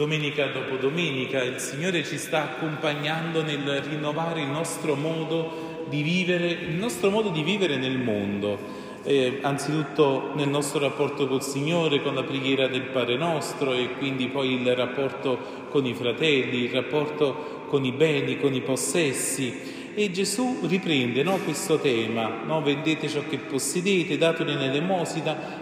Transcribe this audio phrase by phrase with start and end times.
[0.00, 6.46] domenica dopo domenica il Signore ci sta accompagnando nel rinnovare il nostro modo di vivere,
[6.46, 8.88] il nostro modo di vivere nel mondo.
[9.02, 14.28] Eh, anzitutto nel nostro rapporto col Signore, con la preghiera del Padre nostro e quindi
[14.28, 19.79] poi il rapporto con i fratelli, il rapporto con i beni, con i possessi.
[19.92, 22.62] E Gesù riprende no, questo tema, no?
[22.62, 24.60] vendete ciò che possedete, datelo in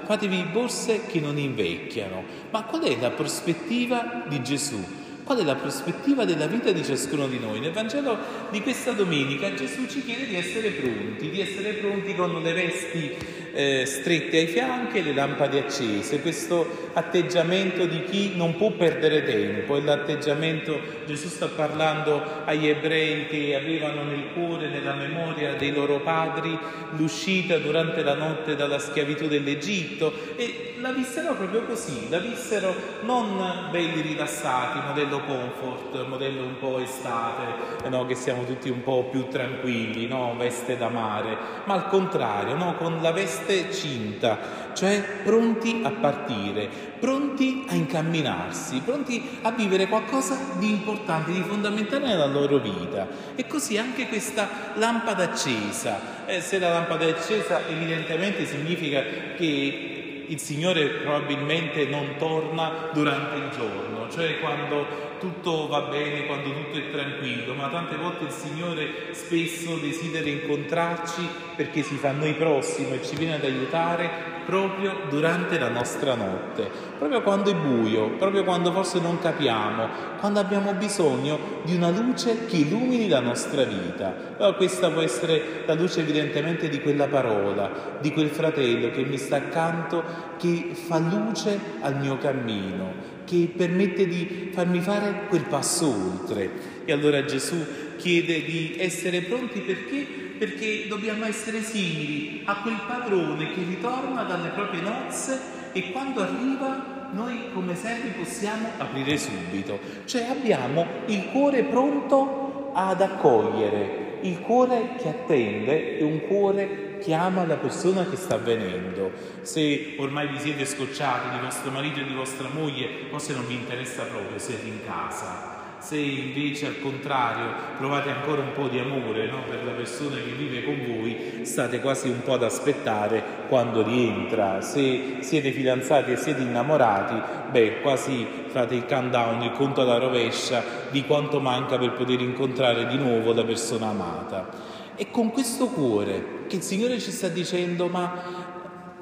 [0.04, 2.22] fatevi borse che non invecchiano.
[2.50, 4.84] Ma qual è la prospettiva di Gesù?
[5.24, 7.60] Qual è la prospettiva della vita di ciascuno di noi?
[7.60, 8.16] Nel Vangelo
[8.50, 13.16] di questa domenica Gesù ci chiede di essere pronti, di essere pronti con le vesti
[13.52, 19.24] eh, strette ai fianchi e le lampade accese, questo atteggiamento di chi non può perdere
[19.24, 25.72] tempo, è l'atteggiamento, Gesù sta parlando agli ebrei che avevano nel cuore, nella memoria dei
[25.72, 26.58] loro padri,
[26.96, 33.68] l'uscita durante la notte dalla schiavitù dell'Egitto e la vissero proprio così, la vissero non
[33.70, 38.06] belli rilassati, modello comfort, modello un po' estate, no?
[38.06, 40.34] che siamo tutti un po' più tranquilli, no?
[40.36, 42.74] veste da mare, ma al contrario, no?
[42.76, 43.37] con la veste
[43.70, 51.42] cinta, cioè pronti a partire, pronti a incamminarsi, pronti a vivere qualcosa di importante, di
[51.42, 53.06] fondamentale nella loro vita.
[53.34, 56.26] E così anche questa lampada accesa.
[56.26, 59.02] Eh, se la lampada è accesa evidentemente significa
[59.36, 66.52] che il Signore probabilmente non torna durante il giorno, cioè quando tutto va bene, quando
[66.52, 72.34] tutto è tranquillo, ma tante volte il Signore spesso desidera incontrarci perché si fa noi
[72.34, 78.12] prossimo e ci viene ad aiutare proprio durante la nostra notte, proprio quando è buio,
[78.12, 79.88] proprio quando forse non capiamo,
[80.20, 84.36] quando abbiamo bisogno di una luce che illumini la nostra vita.
[84.38, 89.18] Allora, questa può essere la luce evidentemente di quella parola, di quel fratello che mi
[89.18, 90.02] sta accanto,
[90.38, 96.50] che fa luce al mio cammino, che permette di farmi fare quel passo oltre.
[96.84, 97.56] E allora Gesù
[97.96, 104.50] chiede di essere pronti perché perché dobbiamo essere simili a quel padrone che ritorna dalle
[104.50, 111.64] proprie nozze e quando arriva noi come servi possiamo aprire subito, cioè abbiamo il cuore
[111.64, 118.16] pronto ad accogliere, il cuore che attende è un cuore che ama la persona che
[118.16, 119.10] sta venendo.
[119.42, 123.54] Se ormai vi siete scocciati di vostro marito e di vostra moglie, forse non vi
[123.54, 129.26] interessa proprio, siete in casa se invece al contrario provate ancora un po' di amore
[129.26, 129.42] no?
[129.48, 134.60] per la persona che vive con voi, state quasi un po' ad aspettare quando rientra.
[134.60, 140.62] Se siete fidanzati e siete innamorati, beh, quasi fate il countdown, il conto alla rovescia
[140.90, 144.76] di quanto manca per poter incontrare di nuovo la persona amata.
[145.00, 148.46] E con questo cuore che il Signore ci sta dicendo, ma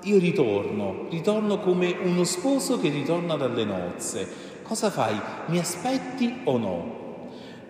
[0.03, 5.17] io ritorno, ritorno come uno sposo che ritorna dalle nozze Cosa fai?
[5.47, 7.05] Mi aspetti o no?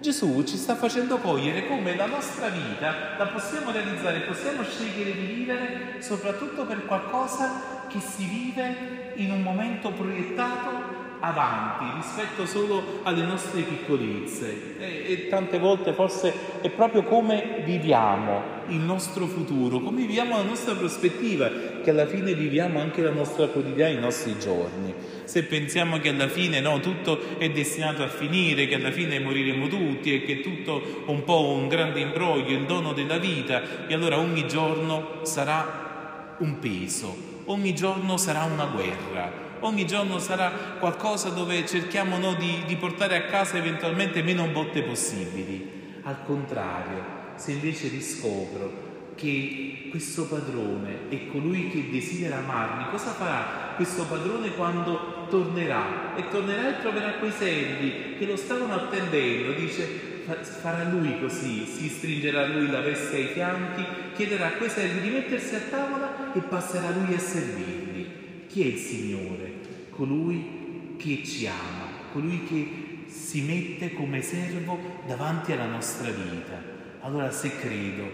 [0.01, 5.27] Gesù ci sta facendo cogliere come la nostra vita la possiamo realizzare, possiamo scegliere di
[5.27, 13.23] vivere soprattutto per qualcosa che si vive in un momento proiettato avanti rispetto solo alle
[13.23, 20.01] nostre piccolezze e, e, tante volte forse è proprio come viviamo il nostro futuro, come
[20.01, 21.51] viviamo la nostra prospettiva,
[21.83, 24.93] che alla fine viviamo anche la nostra quotidiana, i nostri giorni.
[25.25, 29.69] Se pensiamo che alla fine no, tutto è destinato a finire, che alla fine moriremo
[29.69, 34.19] tutti e che tutto un po' un grande imbroglio, il dono della vita, e allora
[34.19, 37.17] ogni giorno sarà un peso,
[37.47, 43.17] ogni giorno sarà una guerra, ogni giorno sarà qualcosa dove cerchiamo no, di, di portare
[43.17, 46.01] a casa eventualmente meno botte possibili.
[46.03, 47.05] Al contrario,
[47.35, 48.85] se invece riscopro
[49.17, 56.15] che questo padrone è colui che desidera amarmi, cosa farà questo padrone quando tornerà?
[56.17, 60.15] E tornerà e troverà quei servi che lo stavano attendendo, dice
[60.61, 63.85] farà lui così, si stringerà lui la veste ai fianchi,
[64.15, 68.47] chiederà a quei servi di mettersi a tavola e passerà lui a servirli.
[68.49, 69.56] Chi è il Signore?
[69.97, 76.63] Colui che ci ama, colui che si mette come servo davanti alla nostra vita.
[77.01, 78.05] Allora se credo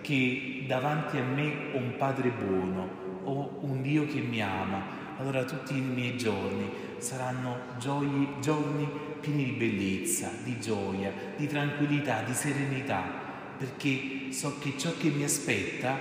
[0.00, 2.88] che davanti a me ho un Padre buono,
[3.24, 4.82] ho un Dio che mi ama,
[5.18, 8.88] allora tutti i miei giorni saranno gioie, giorni
[9.20, 13.02] pieni di bellezza, di gioia, di tranquillità, di serenità,
[13.58, 15.98] perché so che ciò che mi aspetta,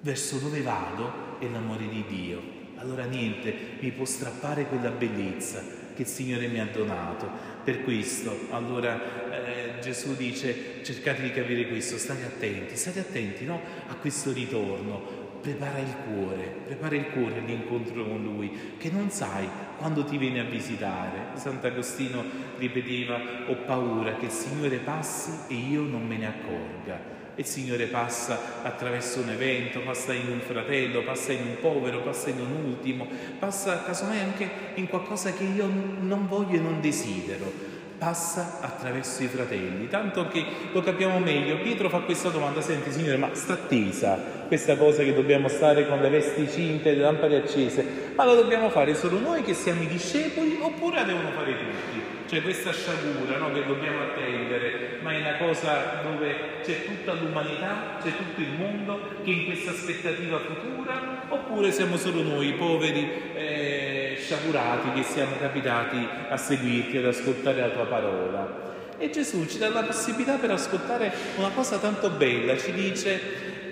[0.00, 2.57] verso dove vado, è l'amore di Dio.
[2.78, 5.62] Allora niente mi può strappare quella bellezza
[5.94, 7.28] che il Signore mi ha donato.
[7.64, 9.00] Per questo, allora
[9.32, 13.60] eh, Gesù dice cercate di capire questo, state attenti, state attenti no?
[13.88, 15.17] a questo ritorno.
[15.40, 19.48] Prepara il cuore, prepara il cuore all'incontro con Lui, che non sai
[19.78, 21.28] quando ti viene a visitare.
[21.34, 22.22] Sant'Agostino
[22.58, 27.16] ripeteva, ho paura che il Signore passi e io non me ne accorga.
[27.36, 32.30] Il Signore passa attraverso un evento, passa in un fratello, passa in un povero, passa
[32.30, 33.06] in un ultimo,
[33.38, 35.68] passa casomai anche in qualcosa che io
[36.00, 41.58] non voglio e non desidero passa attraverso i fratelli, tanto che lo capiamo meglio.
[41.58, 46.00] Pietro fa questa domanda, senti Signore, ma sta attesa questa cosa che dobbiamo stare con
[46.00, 47.84] le vesti cinte, le lampade accese,
[48.14, 52.16] ma lo dobbiamo fare solo noi che siamo i discepoli oppure la devono fare tutti?
[52.28, 57.96] Cioè questa sciagura no, che dobbiamo attendere, ma è una cosa dove c'è tutta l'umanità,
[58.02, 64.18] c'è tutto il mondo che in questa aspettativa futura, oppure siamo solo noi, poveri eh,
[64.20, 68.66] sciagurati che siamo capitati a seguirti, ad ascoltare la tua parola.
[68.98, 73.20] E Gesù ci dà la possibilità per ascoltare una cosa tanto bella, ci dice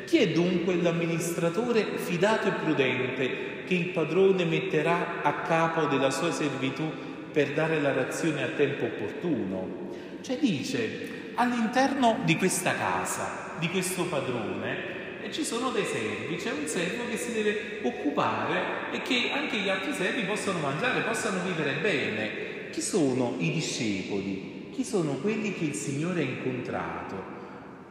[0.07, 6.31] chi è dunque l'amministratore fidato e prudente che il padrone metterà a capo della sua
[6.31, 6.89] servitù
[7.33, 9.91] per dare la razione a tempo opportuno.
[10.23, 14.95] Cioè dice, all'interno di questa casa, di questo padrone,
[15.31, 19.69] ci sono dei servi, c'è un servo che si deve occupare e che anche gli
[19.69, 22.71] altri servi possano mangiare, possano vivere bene.
[22.71, 24.71] Chi sono i discepoli?
[24.73, 27.36] Chi sono quelli che il Signore ha incontrato?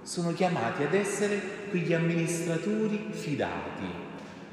[0.06, 1.42] Sono chiamati ad essere
[1.72, 3.86] quegli amministratori fidati.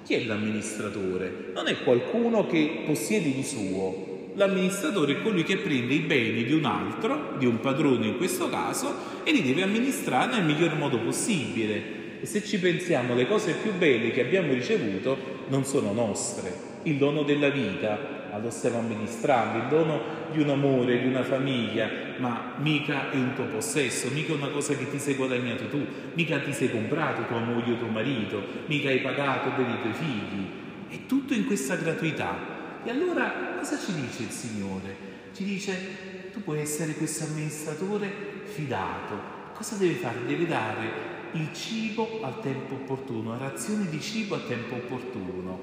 [0.02, 1.50] Chi è l'amministratore?
[1.52, 6.54] Non è qualcuno che possiede di suo, L'amministratore è colui che prende i beni di
[6.54, 8.94] un altro, di un padrone in questo caso,
[9.24, 12.20] e li deve amministrare nel miglior modo possibile.
[12.22, 16.70] E se ci pensiamo, le cose più belle che abbiamo ricevuto non sono nostre.
[16.84, 20.00] Il dono della vita lo stiamo amministrando, il dono
[20.32, 24.50] di un amore, di una famiglia, ma mica è un tuo possesso, mica è una
[24.50, 25.84] cosa che ti sei guadagnato tu,
[26.14, 29.92] mica ti sei comprato tua moglie o tuo marito, mica hai pagato per i tuoi
[29.92, 30.46] figli.
[30.88, 32.84] È tutto in questa gratuità.
[32.84, 34.96] E allora cosa ci dice il Signore?
[35.32, 39.40] Ci dice, tu puoi essere questo amministratore fidato.
[39.54, 40.24] Cosa deve fare?
[40.24, 40.90] Deve dare
[41.32, 45.60] il cibo al tempo opportuno, razioni di cibo al tempo opportuno.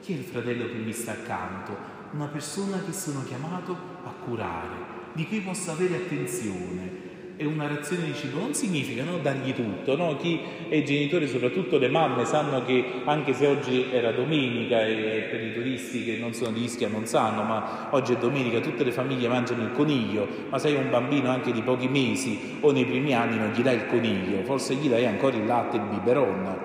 [0.00, 1.76] Chi è il fratello che mi sta accanto?
[2.12, 3.72] Una persona che sono chiamato
[4.02, 7.08] a curare, di cui posso avere attenzione,
[7.40, 9.96] e una razione di cibo non significa no, dargli tutto.
[9.96, 10.14] No?
[10.16, 15.42] Chi è genitore, soprattutto le mamme, sanno che anche se oggi era domenica e per
[15.42, 18.92] i turisti che non sono di Ischia non sanno, ma oggi è domenica, tutte le
[18.92, 23.14] famiglie mangiano il coniglio, ma sei un bambino anche di pochi mesi o nei primi
[23.14, 26.58] anni non gli dai il coniglio, forse gli dai ancora il latte e il biberon.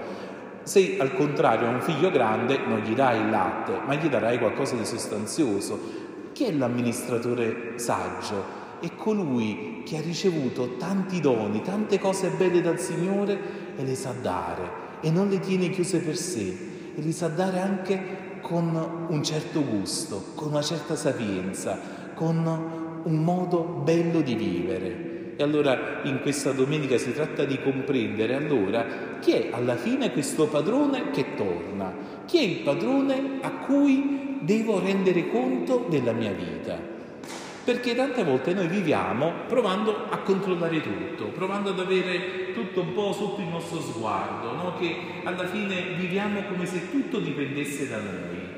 [0.64, 4.40] Se al contrario ha un figlio grande non gli dai il latte, ma gli darai
[4.40, 6.04] qualcosa di sostanzioso.
[6.36, 8.64] Chi è l'amministratore saggio?
[8.82, 13.40] è colui che ha ricevuto tanti doni, tante cose belle dal Signore
[13.78, 16.54] e le sa dare e non le tiene chiuse per sé
[16.94, 21.80] e le sa dare anche con un certo gusto, con una certa sapienza,
[22.14, 25.36] con un modo bello di vivere.
[25.38, 28.86] E allora in questa domenica si tratta di comprendere allora
[29.22, 31.94] chi è alla fine questo padrone che torna,
[32.26, 36.94] chi è il padrone a cui devo rendere conto della mia vita.
[37.64, 43.12] Perché tante volte noi viviamo provando a controllare tutto, provando ad avere tutto un po'
[43.12, 44.76] sotto il nostro sguardo, no?
[44.78, 48.54] che alla fine viviamo come se tutto dipendesse da noi.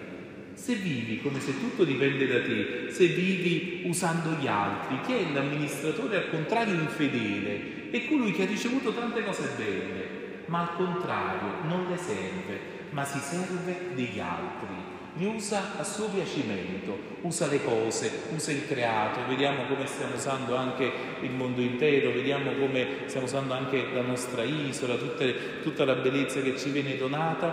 [0.56, 5.32] Se vivi come se tutto dipende da te, se vivi usando gli altri, chi è
[5.32, 7.90] l'amministratore al contrario infedele?
[7.92, 13.06] È colui che ha ricevuto tante cose belle, ma al contrario non le serve, ma
[13.06, 19.22] si serve degli altri li usa a suo piacimento, usa le cose, usa il creato,
[19.28, 24.44] vediamo come stiamo usando anche il mondo intero, vediamo come stiamo usando anche la nostra
[24.44, 27.50] isola, tutte, tutta la bellezza che ci viene donata,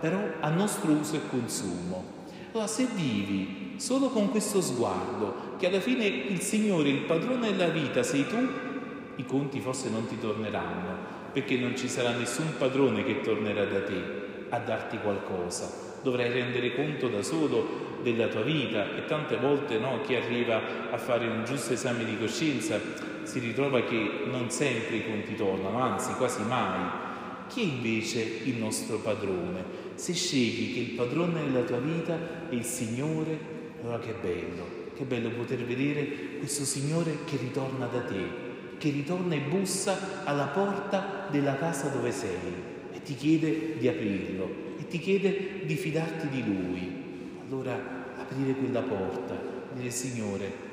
[0.00, 2.18] però a nostro uso e consumo.
[2.52, 7.68] Allora se vivi solo con questo sguardo, che alla fine il Signore, il padrone della
[7.68, 8.48] vita sei tu,
[9.16, 13.82] i conti forse non ti torneranno, perché non ci sarà nessun padrone che tornerà da
[13.82, 19.78] te a darti qualcosa dovrai rendere conto da solo della tua vita e tante volte
[19.78, 22.80] no, chi arriva a fare un giusto esame di coscienza
[23.22, 27.08] si ritrova che non sempre i conti tornano, anzi quasi mai.
[27.48, 29.88] Chi è invece il nostro padrone?
[29.94, 32.16] Se scegli che il padrone della tua vita
[32.48, 33.38] è il Signore,
[33.82, 34.64] allora che bello,
[34.96, 40.46] che bello poter vedere questo Signore che ritorna da te, che ritorna e bussa alla
[40.46, 46.44] porta della casa dove sei e ti chiede di aprirlo ti chiede di fidarti di
[46.44, 46.92] Lui.
[47.46, 49.40] Allora aprire quella porta,
[49.74, 50.68] dire Signore,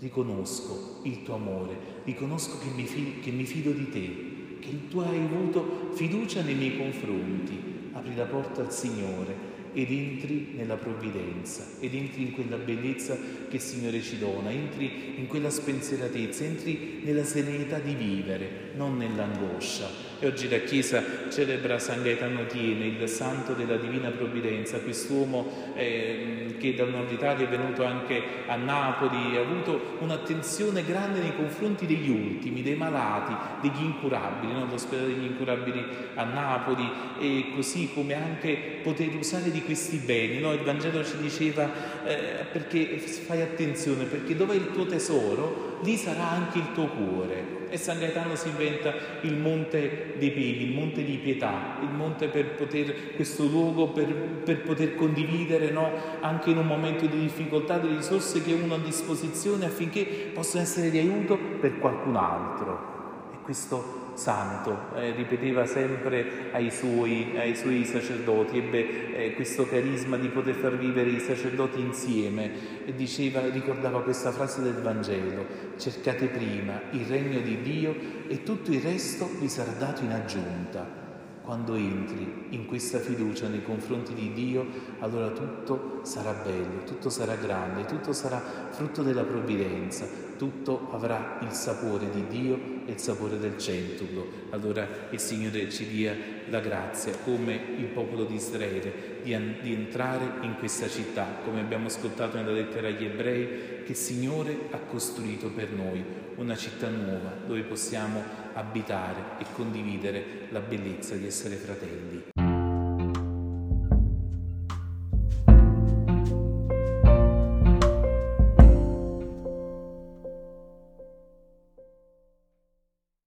[0.00, 4.98] riconosco il tuo amore, riconosco che mi, fido, che mi fido di te, che tu
[4.98, 11.64] hai avuto fiducia nei miei confronti apri la porta al Signore ed entri nella provvidenza,
[11.78, 13.16] ed entri in quella bellezza
[13.48, 18.96] che il Signore ci dona, entri in quella spensieratezza, entri nella serenità di vivere, non
[18.96, 20.09] nell'angoscia.
[20.22, 26.56] E oggi la Chiesa celebra San Gaetano Tiene, il santo della Divina Provvidenza, quest'uomo eh,
[26.58, 31.86] che dal nord Italia è venuto anche a Napoli, ha avuto un'attenzione grande nei confronti
[31.86, 34.66] degli ultimi, dei malati, degli incurabili, no?
[34.66, 35.82] l'ospedale degli incurabili
[36.16, 36.86] a Napoli
[37.18, 40.38] e così come anche poter usare di questi beni.
[40.38, 40.52] No?
[40.52, 41.64] Il Vangelo ci diceva
[42.04, 46.86] eh, perché fai attenzione, perché dove è il tuo tesoro, lì sarà anche il tuo
[46.86, 47.58] cuore.
[47.70, 52.26] E San Gaetano si inventa il monte dei peghi, il monte di pietà, il monte
[52.28, 54.06] per poter, questo luogo per,
[54.44, 55.90] per poter condividere no?
[56.20, 60.64] anche in un momento di difficoltà delle risorse che uno ha a disposizione affinché possano
[60.64, 63.28] essere di aiuto per qualcun altro.
[63.32, 70.18] E questo santo, eh, ripeteva sempre ai suoi, ai suoi sacerdoti, ebbe eh, questo carisma
[70.18, 75.46] di poter far vivere i sacerdoti insieme e diceva, ricordava questa frase del Vangelo,
[75.78, 77.94] cercate prima il regno di Dio
[78.28, 80.98] e tutto il resto vi sarà dato in aggiunta.
[81.42, 84.66] Quando entri in questa fiducia nei confronti di Dio,
[84.98, 91.50] allora tutto sarà bello, tutto sarà grande, tutto sarà frutto della provvidenza, tutto avrà il
[91.50, 94.26] sapore di Dio e il sapore del centuplo.
[94.48, 96.16] Allora il Signore ci dia
[96.48, 101.88] la grazia, come il popolo di Israele, di, di entrare in questa città, come abbiamo
[101.88, 106.02] ascoltato nella lettera agli ebrei, che il Signore ha costruito per noi,
[106.36, 108.22] una città nuova dove possiamo
[108.54, 112.39] abitare e condividere la bellezza di essere fratelli.